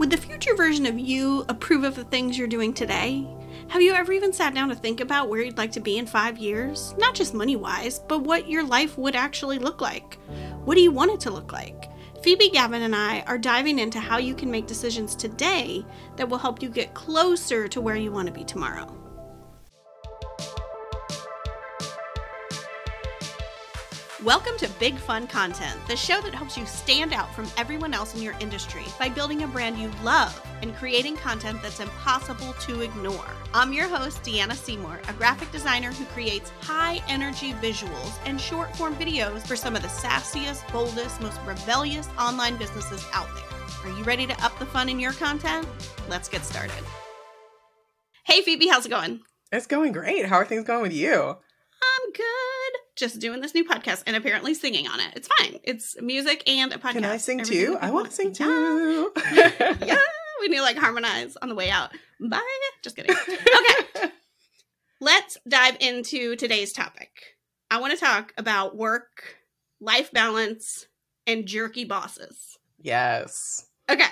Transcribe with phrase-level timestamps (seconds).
[0.00, 3.28] Would the future version of you approve of the things you're doing today?
[3.68, 6.06] Have you ever even sat down to think about where you'd like to be in
[6.06, 6.94] five years?
[6.96, 10.18] Not just money wise, but what your life would actually look like.
[10.64, 11.90] What do you want it to look like?
[12.22, 15.84] Phoebe Gavin and I are diving into how you can make decisions today
[16.16, 18.99] that will help you get closer to where you want to be tomorrow.
[24.24, 28.14] Welcome to Big Fun Content, the show that helps you stand out from everyone else
[28.14, 32.82] in your industry by building a brand you love and creating content that's impossible to
[32.82, 33.24] ignore.
[33.54, 38.76] I'm your host, Deanna Seymour, a graphic designer who creates high energy visuals and short
[38.76, 43.90] form videos for some of the sassiest, boldest, most rebellious online businesses out there.
[43.90, 45.66] Are you ready to up the fun in your content?
[46.10, 46.84] Let's get started.
[48.26, 49.22] Hey, Phoebe, how's it going?
[49.50, 50.26] It's going great.
[50.26, 51.14] How are things going with you?
[51.14, 55.14] I'm good just doing this new podcast and apparently singing on it.
[55.16, 55.58] It's fine.
[55.64, 56.92] It's music and a podcast.
[56.92, 57.78] Can I sing too?
[57.80, 59.10] I want to sing too.
[59.34, 59.98] yeah,
[60.40, 61.90] we need to like harmonize on the way out.
[62.20, 62.40] Bye.
[62.82, 63.16] Just kidding.
[63.16, 64.10] Okay.
[65.00, 67.10] Let's dive into today's topic.
[67.70, 69.36] I want to talk about work,
[69.80, 70.86] life balance,
[71.26, 72.58] and jerky bosses.
[72.78, 73.66] Yes.
[73.88, 74.04] Okay.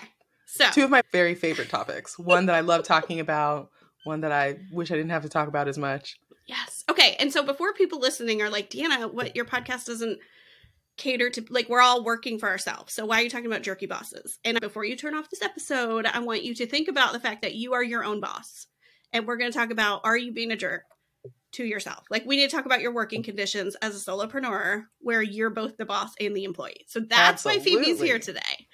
[0.47, 2.19] So, two of my very favorite topics.
[2.19, 3.69] One that I love talking about,
[4.05, 6.17] one that I wish I didn't have to talk about as much.
[6.49, 6.83] Yes.
[6.91, 7.15] Okay.
[7.19, 10.19] And so before people listening are like, Deanna, what your podcast doesn't
[10.97, 12.93] cater to like we're all working for ourselves.
[12.93, 14.39] So why are you talking about jerky bosses?
[14.45, 17.43] And before you turn off this episode, I want you to think about the fact
[17.43, 18.67] that you are your own boss.
[19.13, 20.83] And we're going to talk about are you being a jerk
[21.53, 22.05] to yourself?
[22.11, 25.77] Like we need to talk about your working conditions as a solopreneur where you're both
[25.77, 26.87] the boss and the employee.
[26.89, 27.77] So that's Absolutely.
[27.77, 28.67] why Phoebe's here today.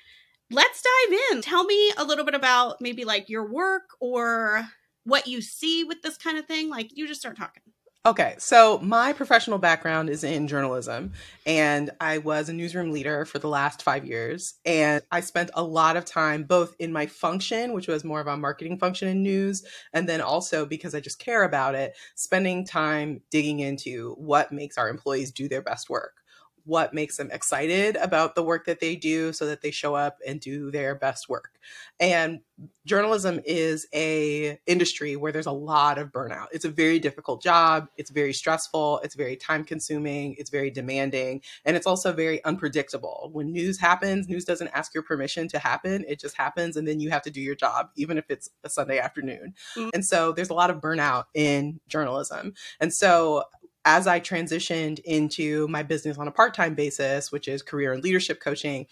[0.50, 1.42] Let's dive in.
[1.42, 4.64] Tell me a little bit about maybe like your work or
[5.04, 6.68] what you see with this kind of thing.
[6.68, 7.62] Like you just start talking.
[8.06, 11.12] Okay, so my professional background is in journalism,
[11.46, 14.56] and I was a newsroom leader for the last five years.
[14.66, 18.26] And I spent a lot of time both in my function, which was more of
[18.26, 22.66] a marketing function in news, and then also because I just care about it, spending
[22.66, 26.12] time digging into what makes our employees do their best work
[26.64, 30.18] what makes them excited about the work that they do so that they show up
[30.26, 31.58] and do their best work.
[32.00, 32.40] And
[32.86, 36.46] journalism is a industry where there's a lot of burnout.
[36.52, 37.88] It's a very difficult job.
[37.96, 39.00] It's very stressful.
[39.02, 40.36] It's very time consuming.
[40.38, 41.42] It's very demanding.
[41.64, 43.30] And it's also very unpredictable.
[43.32, 46.04] When news happens news doesn't ask your permission to happen.
[46.08, 48.70] It just happens and then you have to do your job even if it's a
[48.70, 49.54] sunday afternoon.
[49.76, 49.90] Mm-hmm.
[49.94, 52.54] and so there's a lot of burnout in journalism.
[52.80, 53.44] And so
[53.84, 58.02] as I transitioned into my business on a part time basis, which is career and
[58.02, 58.86] leadership coaching,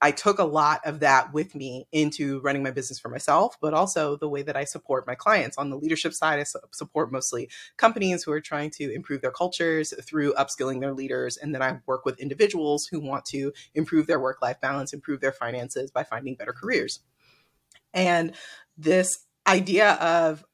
[0.00, 3.74] I took a lot of that with me into running my business for myself, but
[3.74, 5.58] also the way that I support my clients.
[5.58, 9.92] On the leadership side, I support mostly companies who are trying to improve their cultures
[10.02, 11.36] through upskilling their leaders.
[11.36, 15.20] And then I work with individuals who want to improve their work life balance, improve
[15.20, 17.00] their finances by finding better careers.
[17.92, 18.32] And
[18.76, 20.44] this idea of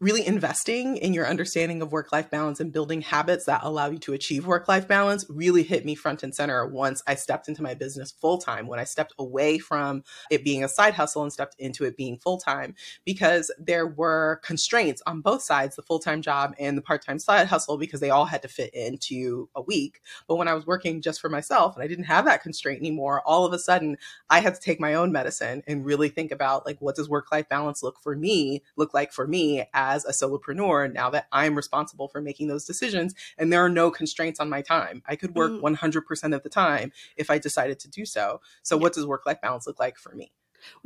[0.00, 3.98] really investing in your understanding of work life balance and building habits that allow you
[3.98, 7.64] to achieve work life balance really hit me front and center once I stepped into
[7.64, 11.32] my business full time, when I stepped away from it being a side hustle and
[11.32, 15.98] stepped into it being full time, because there were constraints on both sides the full
[15.98, 19.48] time job and the part time side hustle, because they all had to fit into
[19.56, 20.00] a week.
[20.28, 23.20] But when I was working just for myself and I didn't have that constraint anymore,
[23.26, 23.96] all of a sudden
[24.30, 27.32] I had to take my own medicine and really think about like, what does work
[27.32, 31.54] life balance look for me, look like for me as a solopreneur now that I'm
[31.54, 35.02] responsible for making those decisions and there are no constraints on my time.
[35.06, 35.60] I could work mm.
[35.60, 38.40] 100% of the time if I decided to do so.
[38.62, 40.32] So, what does work life balance look like for me?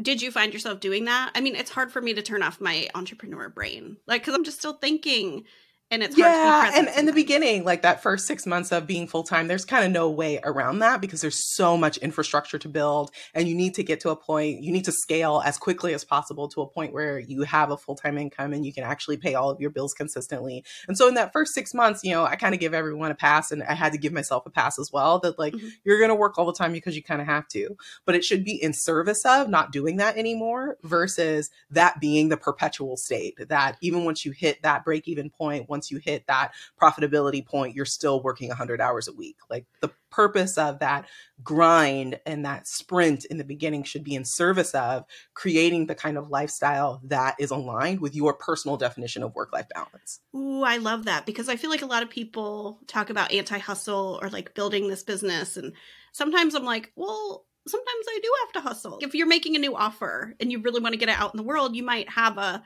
[0.01, 1.33] Did you find yourself doing that?
[1.35, 4.45] I mean, it's hard for me to turn off my entrepreneur brain, like, because I'm
[4.45, 5.45] just still thinking
[5.93, 9.47] and it's yeah and in the beginning like that first six months of being full-time
[9.47, 13.47] there's kind of no way around that because there's so much infrastructure to build and
[13.47, 16.49] you need to get to a point you need to scale as quickly as possible
[16.49, 19.51] to a point where you have a full-time income and you can actually pay all
[19.51, 20.65] of your bills consistently.
[20.89, 23.15] And so in that first six months you know i kind of give everyone a
[23.15, 25.69] pass and i had to give myself a pass as well that like mm-hmm.
[25.85, 27.77] you're going to work all the time because you kind of have to.
[28.05, 32.37] But it should be in service of not doing that anymore versus that being the
[32.37, 36.25] perpetual state that even once you hit that break even point once once you hit
[36.29, 39.37] that profitability point, you're still working 100 hours a week.
[39.51, 41.07] Like the purpose of that
[41.43, 46.17] grind and that sprint in the beginning should be in service of creating the kind
[46.17, 50.21] of lifestyle that is aligned with your personal definition of work life balance.
[50.37, 53.59] Ooh, I love that because I feel like a lot of people talk about anti
[53.59, 55.57] hustle or like building this business.
[55.57, 55.73] And
[56.13, 58.99] sometimes I'm like, well, sometimes I do have to hustle.
[59.03, 61.39] If you're making a new offer and you really want to get it out in
[61.39, 62.63] the world, you might have a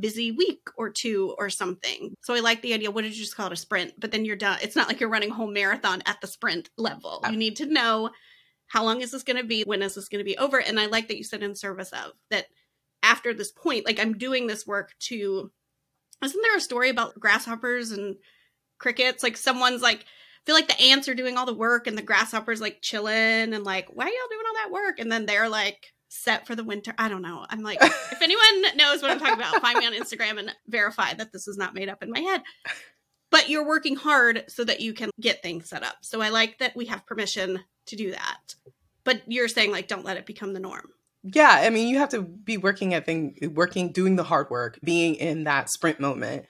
[0.00, 2.14] busy week or two or something.
[2.22, 2.90] So I like the idea.
[2.90, 3.52] What did you just call it?
[3.52, 4.58] A sprint, but then you're done.
[4.62, 7.20] It's not like you're running a whole marathon at the sprint level.
[7.24, 8.10] Uh, you need to know
[8.66, 9.62] how long is this going to be?
[9.62, 10.58] When is this going to be over?
[10.60, 12.46] And I like that you said in service of that
[13.02, 15.50] after this point, like I'm doing this work to.
[16.22, 18.16] Isn't there a story about grasshoppers and
[18.78, 19.22] crickets?
[19.22, 20.04] Like someone's like,
[20.44, 23.64] feel like the ants are doing all the work and the grasshoppers like chilling and
[23.64, 24.98] like, why are y'all doing all that work?
[24.98, 26.92] And then they're like set for the winter.
[26.98, 27.46] I don't know.
[27.48, 31.14] I'm like, if anyone knows what I'm talking about, find me on Instagram and verify
[31.14, 32.42] that this is not made up in my head.
[33.30, 35.96] But you're working hard so that you can get things set up.
[36.02, 38.54] So I like that we have permission to do that.
[39.04, 40.90] But you're saying like don't let it become the norm.
[41.22, 44.78] Yeah, I mean, you have to be working at thing working doing the hard work,
[44.82, 46.46] being in that sprint moment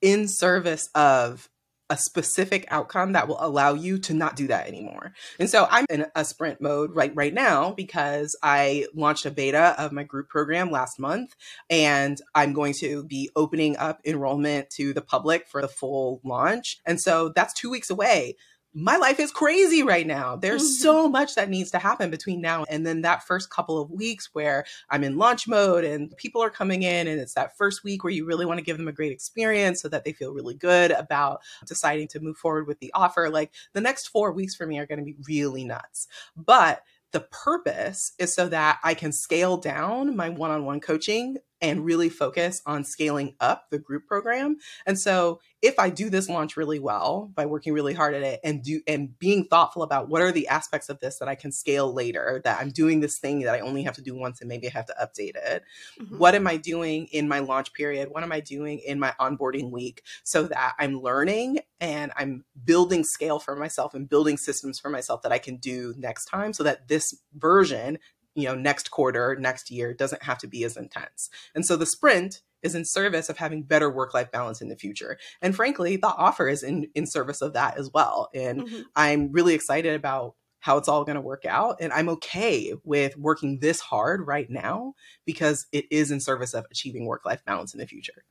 [0.00, 1.48] in service of
[1.90, 5.12] a specific outcome that will allow you to not do that anymore.
[5.38, 9.74] And so I'm in a sprint mode right right now because I launched a beta
[9.76, 11.34] of my group program last month
[11.68, 16.80] and I'm going to be opening up enrollment to the public for the full launch.
[16.86, 18.36] And so that's 2 weeks away
[18.72, 20.36] my life is crazy right now.
[20.36, 20.82] There's mm-hmm.
[20.82, 24.30] so much that needs to happen between now and then that first couple of weeks
[24.32, 28.04] where I'm in launch mode and people are coming in and it's that first week
[28.04, 30.54] where you really want to give them a great experience so that they feel really
[30.54, 33.28] good about deciding to move forward with the offer.
[33.28, 36.06] Like the next 4 weeks for me are going to be really nuts.
[36.36, 36.82] But
[37.12, 41.84] the purpose is so that I can scale down my one on one coaching and
[41.84, 44.56] really focus on scaling up the group program.
[44.86, 48.40] And so if I do this launch really well by working really hard at it
[48.42, 51.52] and do and being thoughtful about what are the aspects of this that I can
[51.52, 54.48] scale later, that I'm doing this thing that I only have to do once and
[54.48, 55.64] maybe I have to update it.
[56.00, 56.18] Mm-hmm.
[56.18, 58.08] What am I doing in my launch period?
[58.10, 63.04] What am I doing in my onboarding week so that I'm learning and I'm building
[63.04, 66.62] scale for myself and building systems for myself that I can do next time so
[66.62, 67.98] that this version
[68.34, 71.30] you know next quarter next year doesn't have to be as intense.
[71.54, 74.76] And so the sprint is in service of having better work life balance in the
[74.76, 75.18] future.
[75.40, 78.28] And frankly the offer is in in service of that as well.
[78.34, 78.82] And mm-hmm.
[78.96, 81.76] i'm really excited about how it's all going to work out.
[81.80, 84.94] And i'm okay with working this hard right now
[85.24, 88.24] because it is in service of achieving work life balance in the future.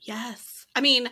[0.00, 0.66] Yes.
[0.74, 1.08] I mean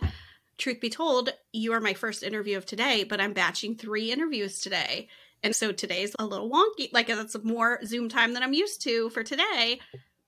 [0.57, 4.59] truth be told you are my first interview of today but i'm batching three interviews
[4.59, 5.07] today
[5.45, 6.91] and so today's a little wonky.
[6.91, 9.79] Like uh, that's more Zoom time than I'm used to for today.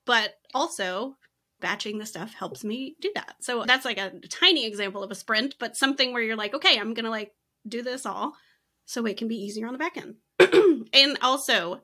[0.05, 1.15] But also,
[1.59, 3.35] batching the stuff helps me do that.
[3.41, 6.79] So that's like a tiny example of a sprint, but something where you're like, okay,
[6.79, 7.31] I'm going to like
[7.67, 8.33] do this all
[8.85, 10.15] so it can be easier on the back end.
[10.93, 11.81] and also,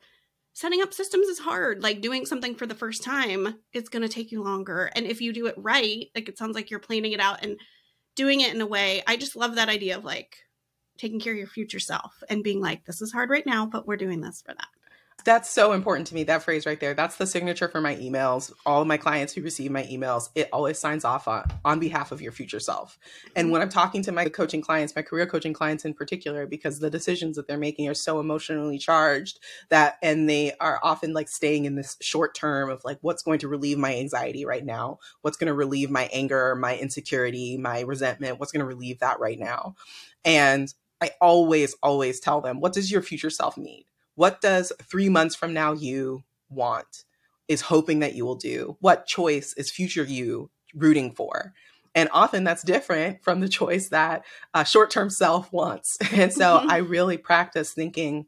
[0.53, 1.81] setting up systems is hard.
[1.81, 4.91] Like doing something for the first time, it's going to take you longer.
[4.95, 7.59] And if you do it right, like it sounds like you're planning it out and
[8.15, 10.37] doing it in a way, I just love that idea of like
[10.97, 13.87] taking care of your future self and being like, this is hard right now, but
[13.87, 14.67] we're doing this for that.
[15.25, 16.23] That's so important to me.
[16.23, 16.93] That phrase right there.
[16.93, 18.51] That's the signature for my emails.
[18.65, 22.11] All of my clients who receive my emails, it always signs off on on behalf
[22.11, 22.99] of your future self.
[23.35, 26.79] And when I'm talking to my coaching clients, my career coaching clients in particular, because
[26.79, 31.29] the decisions that they're making are so emotionally charged that and they are often like
[31.29, 34.99] staying in this short term of like what's going to relieve my anxiety right now?
[35.21, 38.39] What's going to relieve my anger, my insecurity, my resentment?
[38.39, 39.75] What's going to relieve that right now?
[40.25, 43.85] And I always, always tell them, what does your future self need?
[44.15, 47.03] What does three months from now you want,
[47.49, 48.77] is hoping that you will do?
[48.79, 51.53] What choice is future you rooting for?
[51.93, 54.23] And often that's different from the choice that
[54.53, 55.97] a short term self wants.
[56.13, 56.71] And so mm-hmm.
[56.71, 58.27] I really practice thinking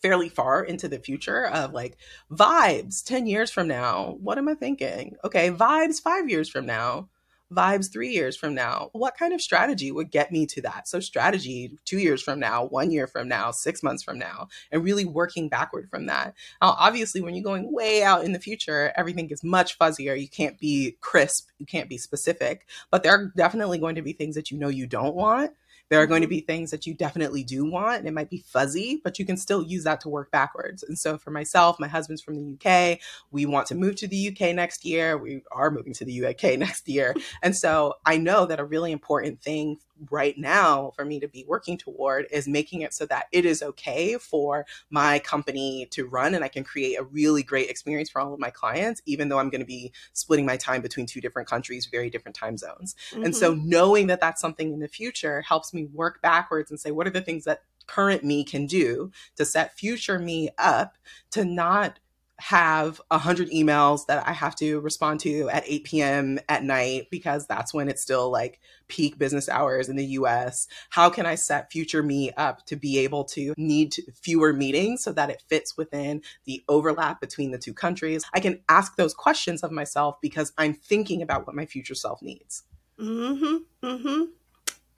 [0.00, 1.96] fairly far into the future of like
[2.32, 4.16] vibes 10 years from now.
[4.20, 5.14] What am I thinking?
[5.24, 7.08] Okay, vibes five years from now
[7.52, 8.90] vibes three years from now?
[8.92, 10.88] What kind of strategy would get me to that?
[10.88, 14.84] So, strategy two years from now, one year from now, six months from now, and
[14.84, 16.34] really working backward from that.
[16.60, 20.20] Now, obviously, when you're going way out in the future, everything gets much fuzzier.
[20.20, 24.12] You can't be crisp, you can't be specific, but there are definitely going to be
[24.12, 25.52] things that you know you don't want
[25.92, 26.36] there are going to mm-hmm.
[26.36, 29.36] be things that you definitely do want, and it might be fuzzy, but you can
[29.36, 30.82] still use that to work backwards.
[30.82, 32.98] And so, for myself, my husband's from the UK.
[33.30, 35.18] We want to move to the UK next year.
[35.18, 37.14] We are moving to the UK next year.
[37.42, 39.80] And so, I know that a really important thing
[40.10, 43.62] right now for me to be working toward is making it so that it is
[43.62, 48.20] okay for my company to run and I can create a really great experience for
[48.20, 51.20] all of my clients, even though I'm going to be splitting my time between two
[51.20, 52.94] different countries, very different time zones.
[53.10, 53.24] Mm-hmm.
[53.24, 53.68] And so mm-hmm.
[53.68, 57.10] knowing that that's something in the future helps me work backwards and say, what are
[57.10, 60.96] the things that current me can do to set future me up
[61.30, 61.98] to not
[62.42, 66.38] have a hundred emails that I have to respond to at 8 p.m.
[66.48, 68.58] at night because that's when it's still like
[68.88, 70.66] peak business hours in the US.
[70.90, 75.12] How can I set future me up to be able to need fewer meetings so
[75.12, 78.24] that it fits within the overlap between the two countries?
[78.34, 82.22] I can ask those questions of myself because I'm thinking about what my future self
[82.22, 82.64] needs.
[82.98, 83.86] Mm hmm.
[83.86, 84.24] Mm hmm.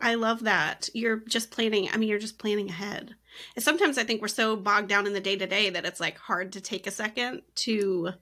[0.01, 0.89] I love that.
[0.95, 1.91] You're just planning.
[1.93, 3.17] I mean, you're just planning ahead.
[3.55, 6.01] And sometimes I think we're so bogged down in the day to day that it's
[6.01, 8.15] like hard to take a second to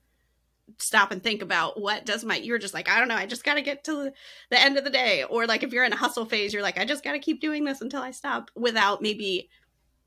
[0.78, 3.44] stop and think about what does my you're just like i don't know i just
[3.44, 4.12] got to get to
[4.50, 5.24] the end of the day.
[5.24, 7.40] Or like if you're in a hustle phase you're like i just got to keep
[7.40, 9.48] doing this until i stop without maybe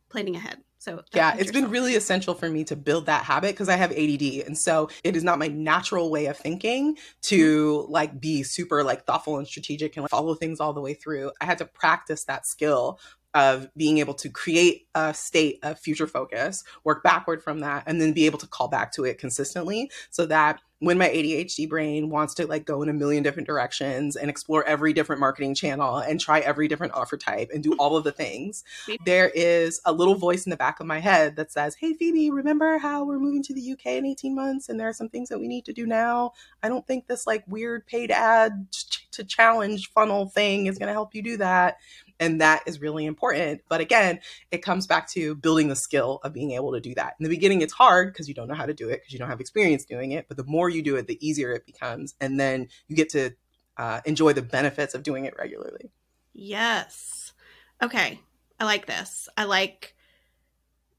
[0.09, 0.59] planning ahead.
[0.77, 3.91] So yeah it's been really essential for me to build that habit because i have
[3.91, 7.91] add and so it is not my natural way of thinking to mm-hmm.
[7.91, 11.31] like be super like thoughtful and strategic and like, follow things all the way through.
[11.41, 12.99] I had to practice that skill
[13.35, 18.01] of being able to create a state of future focus, work backward from that, and
[18.01, 22.09] then be able to call back to it consistently so that when my ADHD brain
[22.09, 25.97] wants to like go in a million different directions and explore every different marketing channel
[25.97, 28.63] and try every different offer type and do all of the things,
[29.05, 32.29] there is a little voice in the back of my head that says, Hey, Phoebe,
[32.29, 35.29] remember how we're moving to the UK in 18 months and there are some things
[35.29, 36.33] that we need to do now?
[36.61, 38.67] I don't think this like weird paid ad
[39.15, 41.77] to challenge funnel thing is going to help you do that.
[42.19, 43.61] And that is really important.
[43.67, 44.19] But again,
[44.51, 47.15] it comes back to building the skill of being able to do that.
[47.19, 49.19] In the beginning, it's hard because you don't know how to do it because you
[49.19, 50.27] don't have experience doing it.
[50.29, 52.15] But the more you do it, the easier it becomes.
[52.19, 53.31] And then you get to
[53.77, 55.91] uh, enjoy the benefits of doing it regularly.
[56.33, 57.33] Yes.
[57.81, 58.19] Okay.
[58.59, 59.27] I like this.
[59.37, 59.95] I like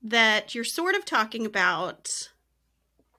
[0.02, 2.28] that you're sort of talking about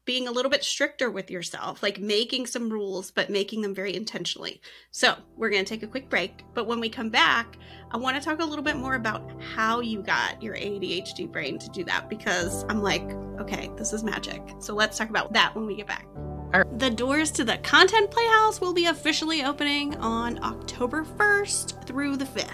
[0.08, 3.94] being a little bit stricter with yourself, like making some rules, but making them very
[3.94, 4.62] intentionally.
[4.90, 6.44] So, we're going to take a quick break.
[6.54, 7.58] But when we come back,
[7.92, 11.60] I want to talk a little bit more about how you got your ADHD brain
[11.60, 13.12] to do that because I'm like,
[13.42, 14.42] okay, this is magic.
[14.60, 16.08] So, let's talk about that when we get back.
[16.54, 22.26] The doors to the Content Playhouse will be officially opening on October 1st through the
[22.26, 22.54] 5th.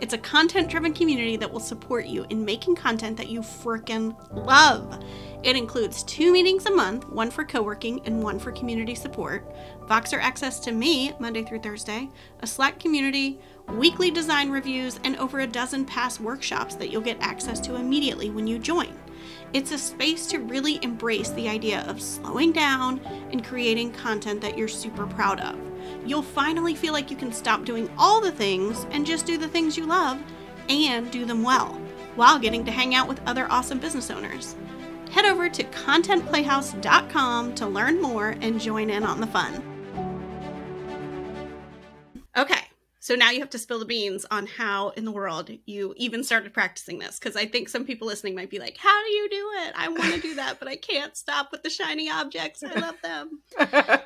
[0.00, 4.16] It's a content driven community that will support you in making content that you frickin'
[4.32, 5.04] love.
[5.44, 9.48] It includes two meetings a month, one for co working and one for community support,
[9.86, 12.08] Voxer access to me Monday through Thursday,
[12.40, 17.20] a Slack community, weekly design reviews, and over a dozen past workshops that you'll get
[17.20, 18.98] access to immediately when you join.
[19.52, 23.00] It's a space to really embrace the idea of slowing down
[23.32, 25.56] and creating content that you're super proud of.
[26.04, 29.48] You'll finally feel like you can stop doing all the things and just do the
[29.48, 30.20] things you love
[30.68, 31.80] and do them well,
[32.14, 34.54] while getting to hang out with other awesome business owners.
[35.12, 39.77] Head over to contentplayhouse.com to learn more and join in on the fun.
[43.08, 46.22] So now you have to spill the beans on how in the world you even
[46.22, 47.18] started practicing this.
[47.18, 49.72] Because I think some people listening might be like, How do you do it?
[49.74, 52.62] I want to do that, but I can't stop with the shiny objects.
[52.62, 53.40] I love them.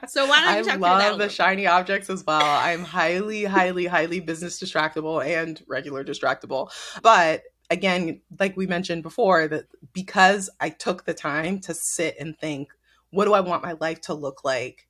[0.06, 2.44] So why don't you talk I love the shiny objects as well.
[2.44, 6.70] I'm highly, highly, highly business distractible and regular distractible.
[7.02, 12.38] But again, like we mentioned before, that because I took the time to sit and
[12.38, 12.68] think,
[13.10, 14.86] what do I want my life to look like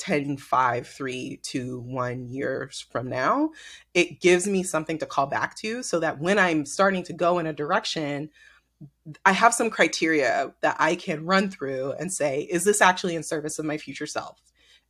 [0.00, 3.50] 10, 5, 3, 2, 1 years from now,
[3.94, 7.38] it gives me something to call back to so that when I'm starting to go
[7.38, 8.30] in a direction,
[9.24, 13.22] I have some criteria that I can run through and say, is this actually in
[13.22, 14.40] service of my future self?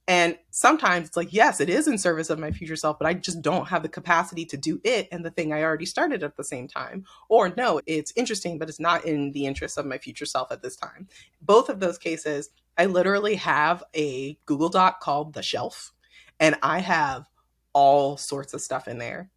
[0.09, 3.15] And sometimes it's like, yes, it is in service of my future self, but I
[3.15, 6.37] just don't have the capacity to do it and the thing I already started at
[6.37, 7.05] the same time.
[7.29, 10.63] Or no, it's interesting, but it's not in the interest of my future self at
[10.63, 11.07] this time.
[11.43, 15.93] Both of those cases, I literally have a Google Doc called The Shelf,
[16.39, 17.29] and I have
[17.75, 19.29] all sorts of stuff in there.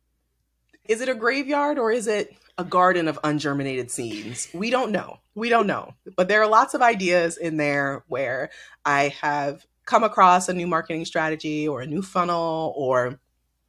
[0.88, 4.48] Is it a graveyard or is it a garden of ungerminated seeds?
[4.54, 5.18] We don't know.
[5.36, 5.94] We don't know.
[6.16, 8.50] But there are lots of ideas in there where
[8.86, 13.20] I have come across a new marketing strategy or a new funnel or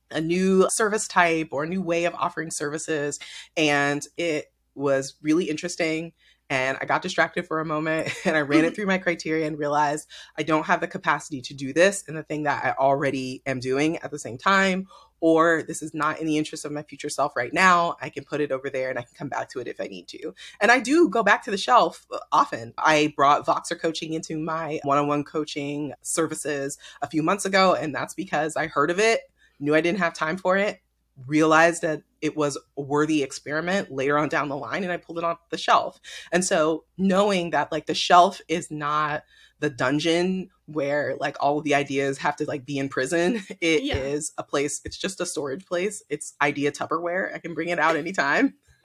[0.09, 3.19] a new service type or a new way of offering services.
[3.57, 6.12] And it was really interesting.
[6.51, 9.59] And I got distracted for a moment and I ran it through my criteria and
[9.59, 10.09] realized
[10.39, 13.61] I don't have the capacity to do this and the thing that I already am
[13.61, 14.87] doing at the same time
[15.25, 18.25] or this is not in the interest of my future self right now, I can
[18.25, 20.35] put it over there and I can come back to it if I need to.
[20.61, 22.75] And I do go back to the shelf uh, often.
[22.77, 27.75] I brought Voxer coaching into my one on one coaching services a few months ago,
[27.75, 29.21] and that's because I heard of it,
[29.59, 30.81] knew I didn't have time for it,
[31.26, 35.18] realized that it was a worthy experiment later on down the line and I pulled
[35.18, 36.00] it off the shelf.
[36.33, 39.23] And so knowing that like the shelf is not
[39.61, 43.42] the dungeon where like all of the ideas have to like be in prison.
[43.61, 43.97] It yeah.
[43.97, 46.02] is a place, it's just a storage place.
[46.09, 47.35] It's idea Tupperware.
[47.35, 48.54] I can bring it out anytime.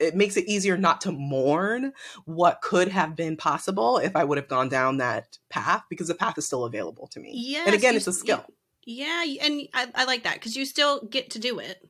[0.00, 1.92] it makes it easier not to mourn
[2.24, 6.14] what could have been possible if I would have gone down that path because the
[6.14, 7.32] path is still available to me.
[7.34, 7.64] Yeah.
[7.66, 8.44] And again, it's a skill.
[8.84, 9.24] Yeah.
[9.42, 11.88] And I, I like that because you still get to do it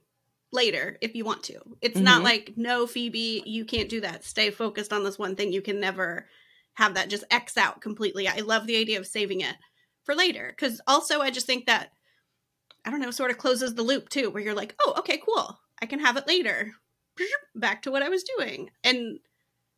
[0.53, 1.61] later if you want to.
[1.81, 2.05] It's mm-hmm.
[2.05, 4.25] not like, no, Phoebe, you can't do that.
[4.25, 5.53] Stay focused on this one thing.
[5.53, 6.27] You can never
[6.75, 8.27] have that just X out completely.
[8.29, 9.57] I love the idea of saving it
[10.05, 11.93] for later because also I just think that
[12.85, 15.59] I don't know, sort of closes the loop too, where you're like, oh, okay, cool.
[15.83, 16.73] I can have it later
[17.55, 18.71] back to what I was doing.
[18.83, 19.19] And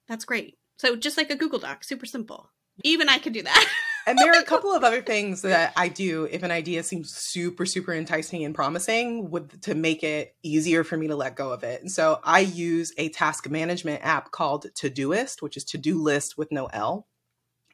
[0.09, 0.59] that's great.
[0.79, 2.51] So just like a Google Doc, super simple.
[2.85, 3.69] Even I could do that.
[4.07, 7.15] and there are a couple of other things that I do if an idea seems
[7.15, 11.53] super, super enticing and promising with to make it easier for me to let go
[11.53, 11.81] of it.
[11.81, 16.37] And so I use a task management app called Todoist, which is to do list
[16.37, 17.07] with no L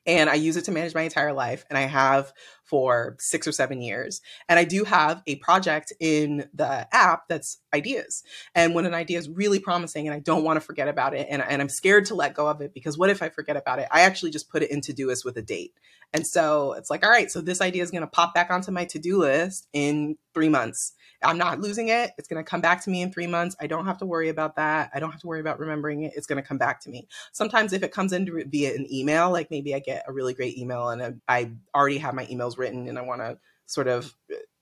[0.09, 2.33] and I use it to manage my entire life, and I have
[2.69, 4.21] for six or seven years.
[4.49, 8.23] And I do have a project in the app that's ideas.
[8.55, 11.27] And when an idea is really promising and I don't want to forget about it,
[11.31, 13.79] and, and I'm scared to let go of it because what if I forget about
[13.79, 13.89] it?
[13.91, 15.75] I actually just put it in Todoist with a date.
[16.13, 18.71] And so it's like, all right, so this idea is going to pop back onto
[18.71, 20.95] my to do list in three months.
[21.23, 22.13] I'm not losing it.
[22.17, 23.57] It's going to come back to me in three months.
[23.61, 24.91] I don't have to worry about that.
[24.95, 26.13] I don't have to worry about remembering it.
[26.15, 27.09] It's going to come back to me.
[27.33, 30.57] Sometimes if it comes in via an email, like maybe I get a really great
[30.57, 34.15] email and I already have my emails written and I want to sort of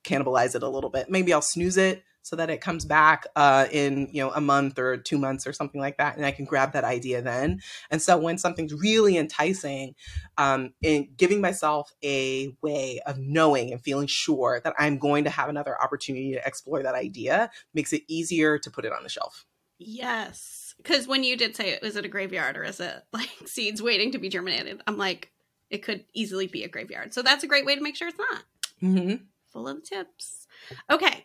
[0.04, 1.10] cannibalize it a little bit.
[1.10, 4.80] Maybe I'll snooze it so that it comes back uh, in you know a month
[4.80, 7.60] or two months or something like that, and I can grab that idea then.
[7.88, 9.94] And so when something's really enticing,
[10.36, 15.30] um, in giving myself a way of knowing and feeling sure that I'm going to
[15.30, 19.08] have another opportunity to explore that idea makes it easier to put it on the
[19.08, 19.46] shelf.
[19.78, 23.80] Yes, because when you did say was it a graveyard or is it like seeds
[23.80, 24.82] waiting to be germinated?
[24.88, 25.30] I'm like,
[25.70, 27.12] it could easily be a graveyard.
[27.12, 28.42] So that's a great way to make sure it's not.
[28.82, 29.24] Mm-hmm.
[29.52, 30.46] Full of tips.
[30.90, 31.24] Okay,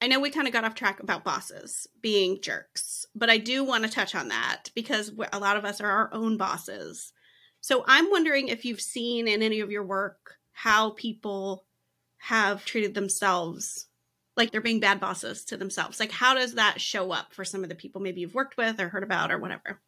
[0.00, 3.62] I know we kind of got off track about bosses being jerks, but I do
[3.62, 7.12] want to touch on that because a lot of us are our own bosses.
[7.60, 11.64] So I'm wondering if you've seen in any of your work how people
[12.18, 13.86] have treated themselves
[14.36, 16.00] like they're being bad bosses to themselves.
[16.00, 18.80] Like, how does that show up for some of the people maybe you've worked with
[18.80, 19.80] or heard about or whatever?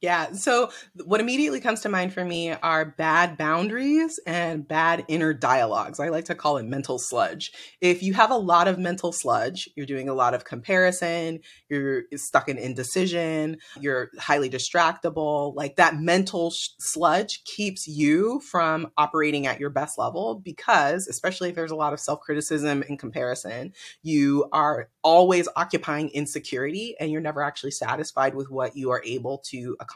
[0.00, 0.30] Yeah.
[0.32, 0.70] So,
[1.06, 5.98] what immediately comes to mind for me are bad boundaries and bad inner dialogues.
[5.98, 7.50] I like to call it mental sludge.
[7.80, 12.02] If you have a lot of mental sludge, you're doing a lot of comparison, you're
[12.14, 19.58] stuck in indecision, you're highly distractible, like that mental sludge keeps you from operating at
[19.58, 23.72] your best level because, especially if there's a lot of self criticism and comparison,
[24.04, 29.38] you are always occupying insecurity and you're never actually satisfied with what you are able
[29.38, 29.87] to accomplish.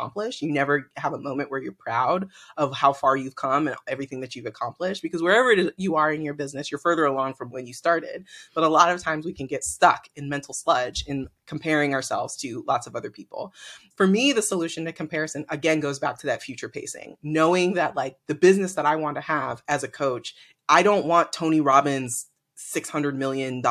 [0.42, 4.20] You never have a moment where you're proud of how far you've come and everything
[4.20, 7.66] that you've accomplished because wherever you are in your business, you're further along from when
[7.66, 8.26] you started.
[8.54, 12.36] But a lot of times we can get stuck in mental sludge in comparing ourselves
[12.36, 13.52] to lots of other people.
[13.96, 17.96] For me, the solution to comparison again goes back to that future pacing, knowing that
[17.96, 20.34] like the business that I want to have as a coach,
[20.68, 22.26] I don't want Tony Robbins'
[22.56, 23.62] $600 million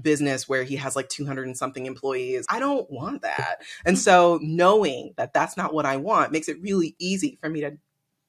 [0.00, 2.46] business where he has like 200 and something employees.
[2.48, 3.62] I don't want that.
[3.84, 7.60] And so knowing that that's not what I want makes it really easy for me
[7.60, 7.78] to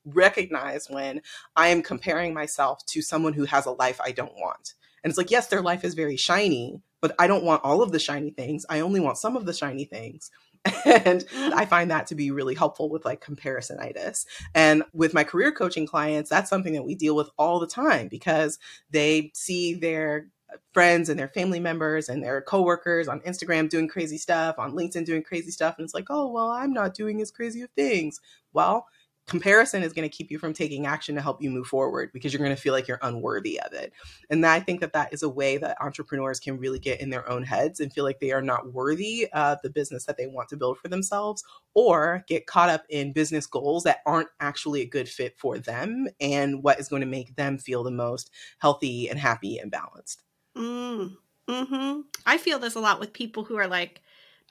[0.05, 1.21] recognize when
[1.55, 4.75] I am comparing myself to someone who has a life I don't want.
[5.03, 7.91] And it's like, yes, their life is very shiny, but I don't want all of
[7.91, 8.65] the shiny things.
[8.69, 10.31] I only want some of the shiny things.
[10.85, 14.25] and I find that to be really helpful with like comparisonitis.
[14.53, 18.07] And with my career coaching clients, that's something that we deal with all the time
[18.07, 20.27] because they see their
[20.73, 25.05] friends and their family members and their coworkers on Instagram doing crazy stuff, on LinkedIn
[25.05, 25.75] doing crazy stuff.
[25.77, 28.19] And it's like, oh, well, I'm not doing as crazy of things.
[28.53, 28.87] Well,
[29.27, 32.31] comparison is going to keep you from taking action to help you move forward because
[32.31, 33.91] you're going to feel like you're unworthy of it.
[34.29, 37.29] And I think that that is a way that entrepreneurs can really get in their
[37.29, 40.47] own heads and feel like they are not worthy of the business that they want
[40.49, 44.87] to build for themselves or get caught up in business goals that aren't actually a
[44.87, 49.09] good fit for them and what is going to make them feel the most healthy
[49.09, 50.23] and happy and balanced.
[50.57, 51.15] Mm,
[51.47, 54.01] hmm I feel this a lot with people who are like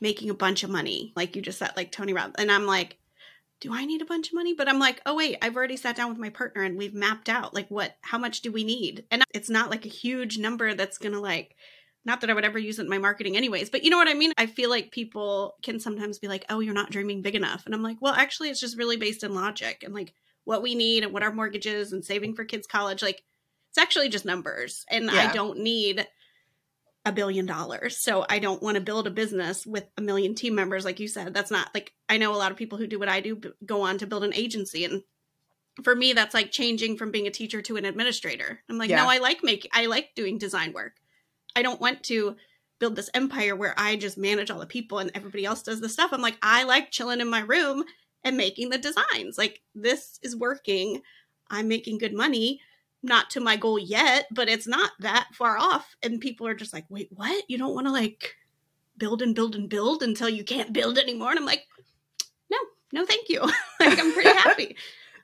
[0.01, 2.37] making a bunch of money, like you just said, like Tony Robbins.
[2.38, 2.99] And I'm like,
[3.61, 4.55] do I need a bunch of money?
[4.55, 7.29] But I'm like, oh wait, I've already sat down with my partner and we've mapped
[7.29, 9.05] out like what, how much do we need?
[9.11, 11.57] And it's not like a huge number that's gonna like,
[12.05, 14.09] not that I would ever use it in my marketing anyways, but you know what
[14.09, 14.33] I mean?
[14.38, 17.66] I feel like people can sometimes be like, oh, you're not dreaming big enough.
[17.66, 20.14] And I'm like, well, actually, it's just really based in logic and like
[20.45, 23.03] what we need and what our mortgage is and saving for kids' college.
[23.03, 23.25] Like,
[23.76, 24.86] it's actually just numbers.
[24.88, 25.28] And yeah.
[25.28, 26.06] I don't need
[27.04, 27.98] a billion dollars.
[27.98, 31.08] So I don't want to build a business with a million team members, like you
[31.08, 31.34] said.
[31.34, 33.82] That's not like I know a lot of people who do what I do go
[33.82, 34.86] on to build an agency.
[34.86, 35.02] And
[35.84, 38.60] for me, that's like changing from being a teacher to an administrator.
[38.70, 39.02] I'm like, yeah.
[39.02, 40.94] no, I like making, I like doing design work.
[41.54, 42.36] I don't want to
[42.78, 45.90] build this empire where I just manage all the people and everybody else does the
[45.90, 46.14] stuff.
[46.14, 47.84] I'm like, I like chilling in my room
[48.24, 49.36] and making the designs.
[49.36, 51.02] Like, this is working.
[51.50, 52.62] I'm making good money
[53.02, 55.94] not to my goal yet, but it's not that far off.
[56.02, 57.44] And people are just like, wait, what?
[57.48, 58.35] You don't want to like
[58.98, 61.30] build and build and build until you can't build anymore?
[61.30, 61.66] And I'm like,
[62.50, 62.59] no,
[62.92, 63.40] no, thank you.
[63.80, 64.76] like, I'm pretty happy.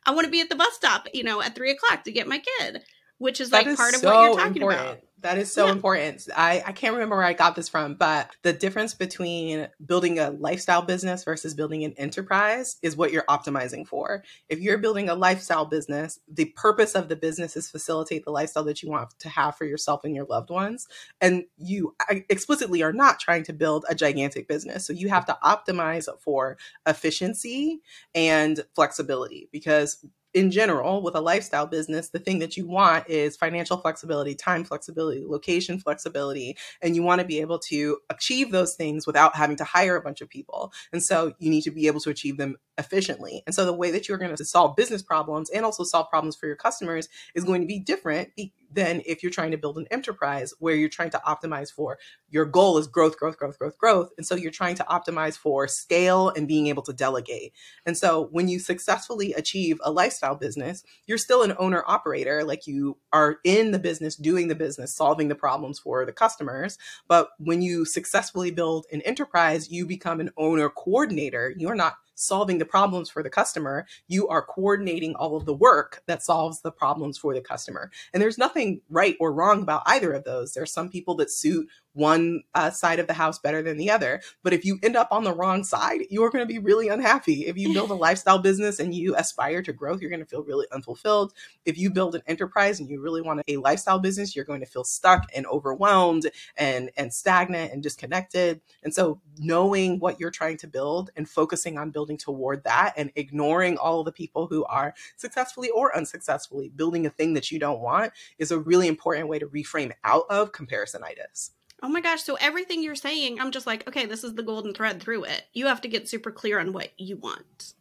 [0.05, 2.27] I want to be at the bus stop, you know, at three o'clock to get
[2.27, 2.83] my kid,
[3.19, 4.83] which is like is part of what you're talking important.
[4.83, 4.99] about.
[5.23, 5.73] That is so Yeah.
[5.73, 6.29] important.
[6.37, 10.31] I, I can't remember where I got this from, but the difference between building a
[10.31, 14.25] lifestyle business versus building an enterprise is what you're optimizing for.
[14.49, 18.65] If you're building a lifestyle business, the purpose of the business is facilitate the lifestyle
[18.65, 20.89] that you want to have for yourself and your loved ones.
[21.21, 21.95] And you
[22.29, 24.85] explicitly are not trying to build a gigantic business.
[24.85, 27.81] So you have to optimize for efficiency
[28.15, 30.05] and flexibility because
[30.35, 34.65] in general with a lifestyle business the thing that you want is financial flexibility time
[34.65, 39.57] flexibility location flexibility and you want to be able to achieve those things without having
[39.57, 40.73] to hire a bunch of people.
[40.93, 43.43] And so you need to be able to achieve them efficiently.
[43.47, 46.37] And so the way that you're going to solve business problems and also solve problems
[46.37, 48.31] for your customers is going to be different
[48.73, 52.45] than if you're trying to build an enterprise where you're trying to optimize for your
[52.45, 56.31] goal is growth growth growth growth growth and so you're trying to optimize for scale
[56.31, 57.53] and being able to delegate
[57.87, 62.45] and so when you successfully achieve a lifestyle business, you're still an owner operator.
[62.45, 66.79] Like you are in the business, doing the business, solving the problems for the customers.
[67.09, 71.55] But when you successfully build an enterprise, you become an owner coordinator.
[71.57, 73.87] You're not solving the problems for the customer.
[74.09, 77.91] You are coordinating all of the work that solves the problems for the customer.
[78.13, 80.53] And there's nothing right or wrong about either of those.
[80.53, 83.91] There are some people that suit one uh, side of the house better than the
[83.91, 84.21] other.
[84.43, 87.47] But if you end up on the wrong side, you're going to be really unhappy.
[87.47, 90.43] If you build a lifestyle business and you aspire to growth, you're going to feel
[90.43, 91.33] really unfulfilled.
[91.65, 94.67] If you build an enterprise and you really want a lifestyle business, you're going to
[94.67, 98.61] feel stuck and overwhelmed and and stagnant and disconnected.
[98.83, 103.11] And so knowing what you're trying to build and focusing on building toward that and
[103.17, 107.81] ignoring all the people who are successfully or unsuccessfully building a thing that you don't
[107.81, 111.51] want is a really important way to reframe out of comparisonitis.
[111.83, 112.23] Oh my gosh.
[112.23, 115.43] So everything you're saying, I'm just like, okay, this is the golden thread through it.
[115.53, 117.75] You have to get super clear on what you want.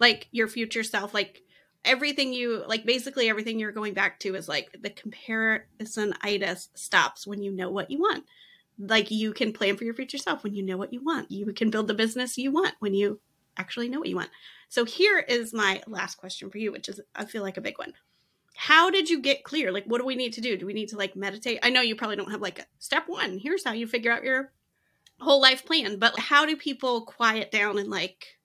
[0.00, 1.42] Like your future self, like
[1.84, 7.42] everything you like basically everything you're going back to is like the comparisonitis stops when
[7.42, 8.24] you know what you want.
[8.76, 11.30] Like you can plan for your future self when you know what you want.
[11.30, 13.20] You can build the business you want when you
[13.56, 14.30] actually know what you want.
[14.68, 17.78] So here is my last question for you, which is I feel like a big
[17.78, 17.92] one
[18.56, 20.88] how did you get clear like what do we need to do do we need
[20.88, 23.72] to like meditate i know you probably don't have like a step one here's how
[23.72, 24.52] you figure out your
[25.20, 28.38] whole life plan but how do people quiet down and like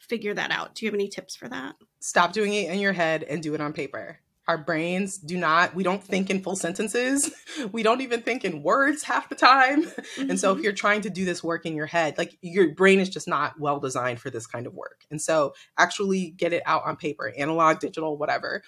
[0.00, 2.92] figure that out do you have any tips for that Stop doing it in your
[2.92, 4.20] head and do it on paper.
[4.46, 7.28] Our brains do not, we don't think in full sentences.
[7.72, 9.90] We don't even think in words half the time.
[10.16, 10.62] And so if Mhm.
[10.62, 13.58] you're trying to do this work in your head, like your brain is just not
[13.58, 15.04] well designed for this kind of work.
[15.10, 18.62] And so actually get it out on paper, analog, digital, whatever.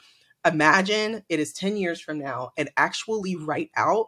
[0.47, 4.07] Imagine it is 10 years from now and actually write out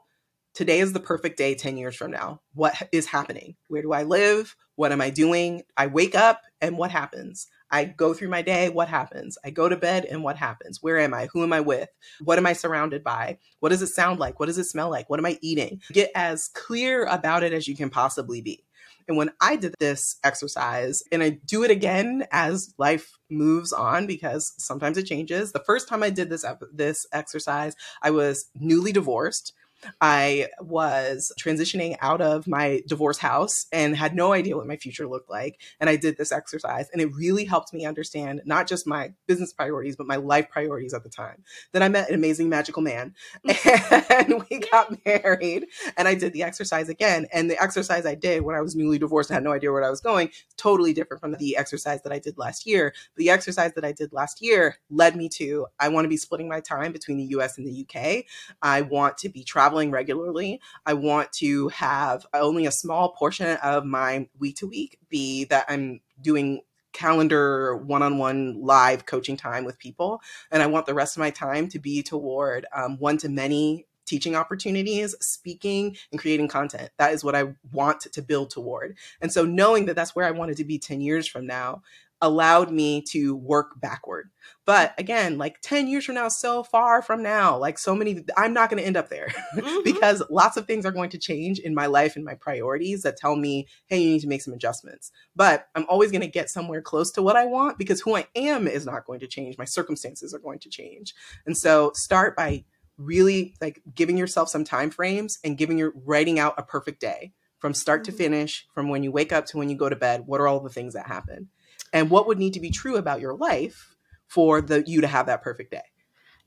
[0.54, 2.40] today is the perfect day 10 years from now.
[2.54, 3.56] What is happening?
[3.68, 4.54] Where do I live?
[4.76, 5.62] What am I doing?
[5.76, 7.48] I wake up and what happens?
[7.70, 9.38] I go through my day, what happens?
[9.44, 10.82] I go to bed and what happens?
[10.82, 11.28] Where am I?
[11.32, 11.88] Who am I with?
[12.22, 13.38] What am I surrounded by?
[13.60, 14.38] What does it sound like?
[14.40, 15.08] What does it smell like?
[15.08, 15.80] What am I eating?
[15.92, 18.64] Get as clear about it as you can possibly be.
[19.12, 24.06] And when I did this exercise, and I do it again as life moves on
[24.06, 25.52] because sometimes it changes.
[25.52, 29.52] The first time I did this this exercise, I was newly divorced.
[30.00, 35.06] I was transitioning out of my divorce house and had no idea what my future
[35.06, 35.60] looked like.
[35.80, 39.52] And I did this exercise, and it really helped me understand not just my business
[39.52, 41.42] priorities, but my life priorities at the time.
[41.72, 43.14] Then I met an amazing, magical man,
[43.44, 45.66] and we got married.
[45.96, 47.26] And I did the exercise again.
[47.32, 49.84] And the exercise I did when I was newly divorced and had no idea where
[49.84, 52.94] I was going, totally different from the exercise that I did last year.
[53.16, 56.48] The exercise that I did last year led me to I want to be splitting
[56.48, 58.24] my time between the US and the UK.
[58.60, 60.60] I want to be traveling regularly.
[60.86, 65.66] I want to have only a small portion of my week to week be that
[65.68, 66.60] I'm doing
[66.92, 71.66] calendar one-on-one live coaching time with people and i want the rest of my time
[71.68, 77.44] to be toward um, one-to-many teaching opportunities speaking and creating content that is what i
[77.72, 81.00] want to build toward and so knowing that that's where i wanted to be 10
[81.00, 81.82] years from now
[82.22, 84.30] allowed me to work backward
[84.64, 88.54] but again like 10 years from now so far from now like so many i'm
[88.54, 89.84] not going to end up there Mhm.
[89.84, 93.16] because lots of things are going to change in my life and my priorities that
[93.18, 95.10] tell me, hey, you need to make some adjustments.
[95.36, 98.26] But I'm always going to get somewhere close to what I want because who I
[98.34, 99.58] am is not going to change.
[99.58, 101.14] My circumstances are going to change.
[101.44, 102.64] And so start by
[102.96, 107.32] really like giving yourself some time frames and giving your writing out a perfect day
[107.58, 108.16] from start to Mhm.
[108.16, 110.22] finish, from when you wake up to when you go to bed.
[110.26, 111.48] What are all the things that happen?
[111.92, 113.94] And what would need to be true about your life
[114.26, 115.82] for the you to have that perfect day?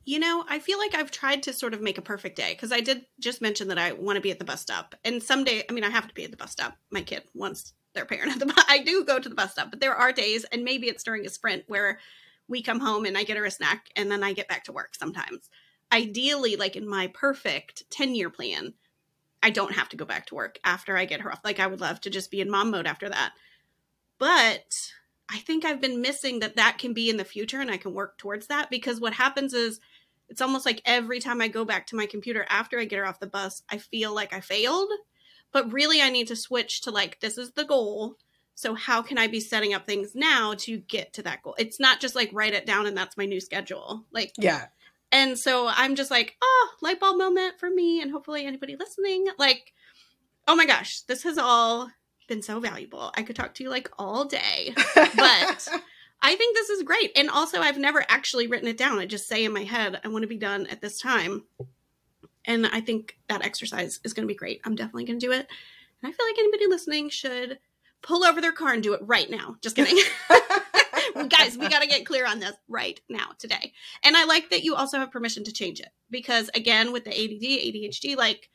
[0.07, 2.71] You know, I feel like I've tried to sort of make a perfect day because
[2.71, 4.93] I did just mention that I want to be at the bus stop.
[5.03, 6.77] And someday, I mean, I have to be at the bus stop.
[6.91, 8.63] My kid wants their parent at the bus.
[8.67, 11.25] I do go to the bus stop, but there are days, and maybe it's during
[11.25, 11.99] a sprint where
[12.47, 14.71] we come home and I get her a snack and then I get back to
[14.71, 15.49] work sometimes.
[15.91, 18.73] ideally, like in my perfect 10 year plan,
[19.41, 21.41] I don't have to go back to work after I get her off.
[21.43, 23.33] Like, I would love to just be in mom mode after that.
[24.17, 24.91] But
[25.29, 27.93] I think I've been missing that that can be in the future and I can
[27.93, 29.79] work towards that because what happens is
[30.29, 33.05] it's almost like every time I go back to my computer after I get her
[33.07, 34.89] off the bus, I feel like I failed.
[35.51, 38.15] But really, I need to switch to like, this is the goal.
[38.55, 41.55] So, how can I be setting up things now to get to that goal?
[41.57, 44.05] It's not just like write it down and that's my new schedule.
[44.11, 44.67] Like, Yeah.
[45.11, 49.27] and so I'm just like, oh, light bulb moment for me and hopefully anybody listening.
[49.37, 49.73] Like,
[50.47, 51.89] oh my gosh, this has all
[52.27, 53.11] been so valuable.
[53.15, 54.73] I could talk to you like all day.
[54.95, 55.67] But-
[56.21, 57.11] I think this is great.
[57.15, 58.97] And also, I've never actually written it down.
[58.97, 61.43] I just say in my head, I want to be done at this time.
[62.45, 64.61] And I think that exercise is going to be great.
[64.63, 65.45] I'm definitely going to do it.
[66.01, 67.59] And I feel like anybody listening should
[68.01, 69.57] pull over their car and do it right now.
[69.61, 69.97] Just kidding.
[71.29, 73.73] Guys, we got to get clear on this right now, today.
[74.03, 77.11] And I like that you also have permission to change it because, again, with the
[77.11, 78.49] ADD, ADHD, like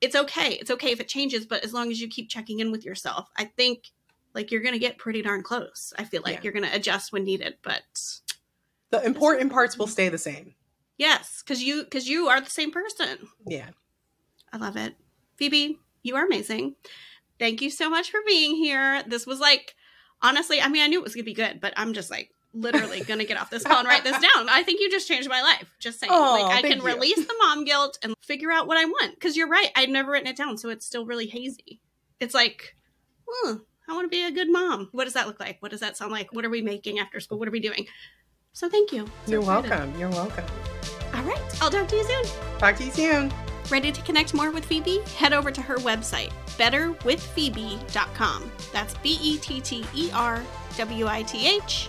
[0.00, 0.52] it's okay.
[0.54, 3.28] It's okay if it changes, but as long as you keep checking in with yourself,
[3.36, 3.90] I think
[4.34, 5.92] like you're going to get pretty darn close.
[5.98, 6.40] I feel like Yeah.
[6.44, 7.82] you're going to adjust when needed, but
[8.90, 10.54] the important parts will stay the same.
[10.98, 13.28] yes, cuz you cuz you are the same person.
[13.46, 13.70] Yeah.
[14.52, 14.96] I love it.
[15.36, 16.76] Phoebe, you are amazing.
[17.38, 19.02] Thank you so much for being here.
[19.06, 19.74] This was like
[20.22, 22.30] honestly, I mean, I knew it was going to be good, but I'm just like
[22.52, 24.48] literally going to get off this call and write this down.
[24.48, 25.72] I think you just changed my life.
[25.78, 26.12] Just saying.
[26.12, 26.84] Aw, like I can you.
[26.84, 29.70] release the mom guilt and figure out what I want cuz you're right.
[29.76, 31.80] I'd never written it down, so it's still really hazy.
[32.18, 32.76] It's like,
[33.28, 33.54] hmm,
[33.88, 34.88] I want to be a good mom.
[34.92, 35.56] What does that look like?
[35.60, 36.32] What does that sound like?
[36.32, 37.38] What are we making after school?
[37.38, 37.86] What are we doing?
[38.52, 39.06] So thank you.
[39.26, 39.70] So You're excited.
[39.70, 39.98] welcome.
[39.98, 40.44] You're welcome.
[41.14, 41.62] All right.
[41.62, 42.24] I'll talk to you soon.
[42.58, 43.32] Talk to you soon.
[43.70, 45.00] Ready to connect more with Phoebe?
[45.16, 48.52] Head over to her website, betterwithphoebe.com.
[48.72, 50.42] That's B E T T E R
[50.76, 51.88] W I T H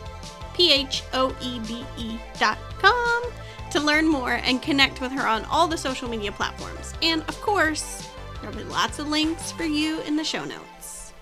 [0.53, 3.23] P H O E B E.com
[3.71, 6.93] to learn more and connect with her on all the social media platforms.
[7.01, 8.09] And of course,
[8.41, 11.13] there'll be lots of links for you in the show notes.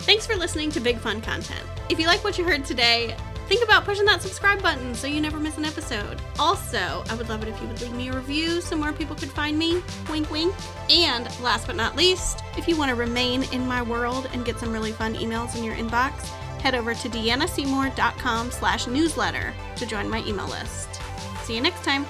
[0.00, 1.64] Thanks for listening to Big Fun Content.
[1.88, 3.16] If you like what you heard today,
[3.46, 6.20] think about pushing that subscribe button so you never miss an episode.
[6.38, 9.14] Also, I would love it if you would leave me a review so more people
[9.14, 9.82] could find me.
[10.10, 10.54] Wink, wink.
[10.90, 14.58] And last but not least, if you want to remain in my world and get
[14.58, 16.28] some really fun emails in your inbox,
[16.62, 21.00] head over to deannaseymour.com slash newsletter to join my email list.
[21.42, 22.06] See you next time.